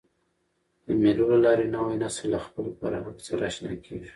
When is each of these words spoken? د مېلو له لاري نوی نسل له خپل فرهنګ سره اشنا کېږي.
د 0.85 0.87
مېلو 1.01 1.25
له 1.31 1.37
لاري 1.45 1.65
نوی 1.75 1.95
نسل 2.03 2.25
له 2.33 2.39
خپل 2.45 2.65
فرهنګ 2.79 3.17
سره 3.27 3.43
اشنا 3.49 3.73
کېږي. 3.85 4.09